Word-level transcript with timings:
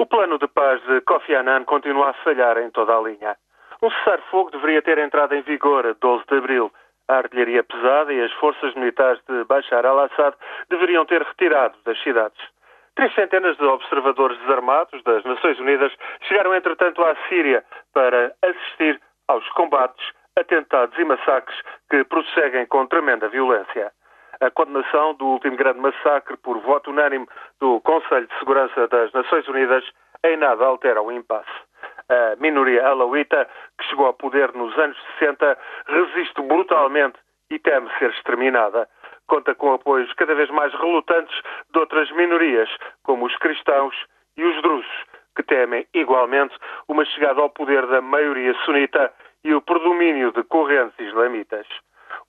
O 0.00 0.06
plano 0.06 0.38
de 0.38 0.46
paz 0.46 0.80
de 0.84 1.00
Kofi 1.00 1.34
Annan 1.34 1.64
continua 1.64 2.10
a 2.10 2.12
falhar 2.22 2.56
em 2.58 2.70
toda 2.70 2.96
a 2.96 3.00
linha. 3.00 3.36
Um 3.82 3.90
cessar-fogo 3.90 4.52
deveria 4.52 4.80
ter 4.80 4.96
entrado 4.96 5.34
em 5.34 5.42
vigor 5.42 5.84
a 5.84 5.92
12 5.92 6.24
de 6.28 6.36
abril. 6.38 6.72
A 7.08 7.16
artilharia 7.16 7.64
pesada 7.64 8.12
e 8.12 8.22
as 8.22 8.32
forças 8.34 8.72
militares 8.76 9.20
de 9.28 9.42
Bashar 9.44 9.84
al-Assad 9.84 10.36
deveriam 10.70 11.04
ter 11.04 11.20
retirado 11.20 11.76
das 11.84 12.00
cidades. 12.00 12.38
Três 12.94 13.12
centenas 13.14 13.56
de 13.56 13.64
observadores 13.64 14.38
desarmados 14.38 15.02
das 15.02 15.24
Nações 15.24 15.58
Unidas 15.58 15.92
chegaram, 16.28 16.54
entretanto, 16.54 17.02
à 17.02 17.16
Síria 17.28 17.64
para 17.92 18.32
assistir 18.40 19.00
aos 19.26 19.48
combates, 19.50 20.12
atentados 20.38 20.96
e 20.96 21.04
massacres 21.04 21.60
que 21.90 22.04
prosseguem 22.04 22.66
com 22.66 22.86
tremenda 22.86 23.28
violência 23.28 23.90
a 24.40 24.50
condenação 24.50 25.14
do 25.14 25.26
último 25.26 25.56
grande 25.56 25.80
massacre 25.80 26.36
por 26.38 26.58
voto 26.60 26.90
unânime 26.90 27.26
do 27.60 27.80
Conselho 27.80 28.26
de 28.26 28.38
Segurança 28.38 28.86
das 28.88 29.12
Nações 29.12 29.46
Unidas 29.48 29.84
em 30.24 30.36
nada 30.36 30.64
altera 30.64 31.02
o 31.02 31.12
impasse. 31.12 31.50
A 32.08 32.36
minoria 32.40 32.86
alauíta, 32.86 33.48
que 33.78 33.84
chegou 33.86 34.06
ao 34.06 34.14
poder 34.14 34.52
nos 34.54 34.76
anos 34.78 34.96
60, 35.18 35.58
resiste 35.86 36.40
brutalmente 36.42 37.18
e 37.50 37.58
teme 37.58 37.90
ser 37.98 38.10
exterminada. 38.10 38.88
Conta 39.26 39.54
com 39.54 39.74
apoios 39.74 40.12
cada 40.14 40.34
vez 40.34 40.48
mais 40.50 40.72
relutantes 40.72 41.38
de 41.70 41.78
outras 41.78 42.10
minorias, 42.12 42.68
como 43.02 43.26
os 43.26 43.36
cristãos 43.36 43.94
e 44.36 44.44
os 44.44 44.62
drusos, 44.62 45.04
que 45.36 45.42
temem 45.42 45.86
igualmente 45.92 46.56
uma 46.88 47.04
chegada 47.04 47.40
ao 47.40 47.50
poder 47.50 47.86
da 47.86 48.00
maioria 48.00 48.54
sunita 48.64 49.12
e 49.44 49.54
o 49.54 49.60
predomínio 49.60 50.32
de 50.32 50.42
correntes 50.44 50.98
islamitas. 50.98 51.66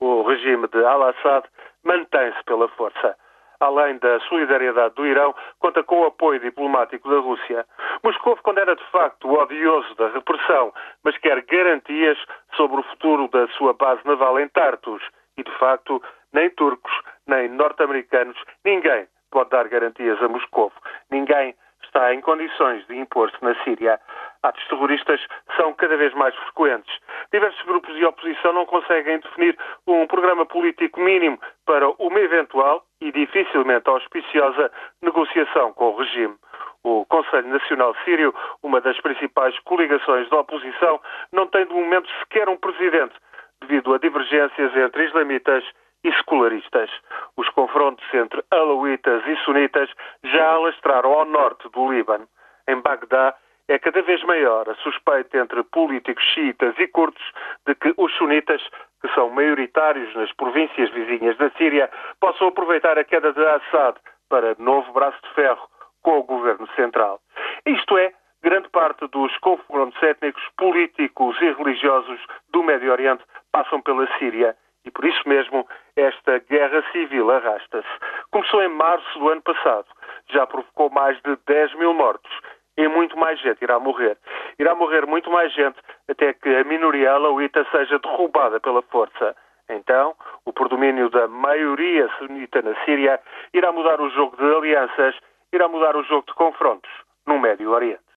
O 0.00 0.22
regime 0.22 0.66
de 0.68 0.84
Al-Assad 0.84 1.46
mantém-se 1.84 2.42
pela 2.44 2.68
força. 2.68 3.16
Além 3.60 3.98
da 3.98 4.20
solidariedade 4.20 4.94
do 4.94 5.04
Irão, 5.04 5.34
conta 5.58 5.82
com 5.82 6.02
o 6.02 6.06
apoio 6.06 6.38
diplomático 6.38 7.10
da 7.10 7.18
Rússia. 7.18 7.66
Moscou 8.04 8.36
condena 8.36 8.76
de 8.76 8.84
facto 8.90 9.26
o 9.26 9.40
odioso 9.40 9.94
da 9.96 10.08
repressão, 10.10 10.72
mas 11.02 11.18
quer 11.18 11.42
garantias 11.42 12.18
sobre 12.54 12.80
o 12.80 12.84
futuro 12.84 13.26
da 13.28 13.48
sua 13.48 13.74
base 13.74 14.00
naval 14.04 14.38
em 14.38 14.48
Tartus. 14.48 15.02
E, 15.36 15.42
de 15.42 15.50
facto, 15.58 16.00
nem 16.32 16.50
turcos, 16.50 16.92
nem 17.26 17.48
norte-americanos, 17.48 18.36
ninguém 18.64 19.08
pode 19.30 19.50
dar 19.50 19.68
garantias 19.68 20.22
a 20.22 20.28
Moscou. 20.28 20.72
Ninguém 21.10 21.54
está 21.82 22.14
em 22.14 22.20
condições 22.20 22.86
de 22.86 22.96
impor-se 22.96 23.36
na 23.42 23.54
Síria. 23.64 24.00
Atos 24.42 24.66
terroristas 24.68 25.20
são 25.56 25.74
cada 25.74 25.96
vez 25.96 26.14
mais 26.14 26.34
frequentes. 26.36 26.96
Diversos 27.32 27.62
grupos 27.62 27.94
de 27.96 28.04
oposição 28.04 28.52
não 28.52 28.66
conseguem 28.66 29.18
definir 29.18 29.58
um 29.86 30.06
programa 30.06 30.46
político 30.46 31.00
mínimo 31.00 31.38
para 31.66 31.88
uma 31.98 32.20
eventual 32.20 32.84
e 33.00 33.10
dificilmente 33.10 33.88
auspiciosa 33.88 34.70
negociação 35.02 35.72
com 35.72 35.90
o 35.90 35.96
regime. 35.96 36.36
O 36.84 37.04
Conselho 37.06 37.48
Nacional 37.48 37.94
Sírio, 38.04 38.32
uma 38.62 38.80
das 38.80 39.00
principais 39.00 39.58
coligações 39.60 40.28
da 40.30 40.38
oposição, 40.38 41.00
não 41.32 41.46
tem 41.48 41.66
de 41.66 41.74
momento 41.74 42.08
sequer 42.20 42.48
um 42.48 42.56
presidente, 42.56 43.14
devido 43.60 43.92
a 43.92 43.98
divergências 43.98 44.76
entre 44.76 45.04
islamitas 45.04 45.64
e 46.04 46.12
secularistas. 46.14 46.90
Os 47.36 47.48
confrontos 47.50 48.04
entre 48.14 48.42
alauítas 48.50 49.26
e 49.26 49.36
sunitas 49.44 49.90
já 50.24 50.52
alastraram 50.52 51.12
ao 51.12 51.24
norte 51.24 51.68
do 51.70 51.92
Líbano. 51.92 52.28
Em 52.68 52.80
Bagdá, 52.80 53.34
é 53.68 53.78
cada 53.78 54.00
vez 54.02 54.22
maior 54.24 54.68
a 54.68 54.74
suspeita 54.76 55.38
entre 55.38 55.62
políticos 55.62 56.24
xiitas 56.34 56.74
e 56.78 56.86
curtos 56.88 57.22
de 57.66 57.74
que 57.74 57.92
os 57.96 58.12
sunitas, 58.14 58.62
que 59.00 59.08
são 59.14 59.30
maioritários 59.30 60.14
nas 60.16 60.32
províncias 60.32 60.90
vizinhas 60.90 61.36
da 61.36 61.50
Síria, 61.50 61.90
possam 62.18 62.48
aproveitar 62.48 62.98
a 62.98 63.04
queda 63.04 63.32
de 63.32 63.46
Assad 63.46 63.96
para 64.28 64.56
novo 64.58 64.90
braço 64.92 65.20
de 65.22 65.34
ferro 65.34 65.68
com 66.02 66.18
o 66.18 66.22
governo 66.22 66.66
central. 66.74 67.20
Isto 67.66 67.98
é, 67.98 68.12
grande 68.42 68.68
parte 68.70 69.06
dos 69.08 69.36
confrontos 69.38 70.02
étnicos, 70.02 70.42
políticos 70.56 71.36
e 71.42 71.52
religiosos 71.52 72.20
do 72.50 72.62
Médio 72.62 72.90
Oriente 72.90 73.22
passam 73.52 73.82
pela 73.82 74.06
Síria 74.18 74.56
e 74.84 74.90
por 74.90 75.04
isso 75.04 75.28
mesmo 75.28 75.68
esta 75.96 76.38
guerra 76.38 76.82
civil 76.92 77.30
arrasta-se. 77.30 77.88
Começou 78.30 78.62
em 78.62 78.68
março 78.68 79.18
do 79.18 79.28
ano 79.28 79.42
passado, 79.42 79.86
já 80.30 80.46
provocou 80.46 80.88
mais 80.88 81.20
de 81.22 81.36
10 81.46 81.74
mil 81.74 81.92
mortos 81.92 82.32
e 82.78 82.86
muito 82.86 83.18
mais 83.18 83.40
gente 83.40 83.60
irá 83.60 83.78
morrer. 83.80 84.16
Irá 84.58 84.74
morrer 84.74 85.04
muito 85.04 85.28
mais 85.30 85.52
gente 85.52 85.76
até 86.08 86.32
que 86.32 86.48
a 86.48 86.62
minoria 86.62 87.12
alauíta 87.12 87.66
seja 87.72 87.98
derrubada 87.98 88.60
pela 88.60 88.82
força. 88.82 89.34
Então, 89.68 90.14
o 90.46 90.52
predomínio 90.52 91.10
da 91.10 91.26
maioria 91.26 92.08
sunita 92.16 92.62
na 92.62 92.74
Síria 92.84 93.20
irá 93.52 93.72
mudar 93.72 94.00
o 94.00 94.08
jogo 94.10 94.36
de 94.36 94.56
alianças, 94.56 95.16
irá 95.52 95.68
mudar 95.68 95.96
o 95.96 96.04
jogo 96.04 96.24
de 96.26 96.34
confrontos 96.34 96.90
no 97.26 97.38
Médio 97.38 97.70
Oriente. 97.72 98.00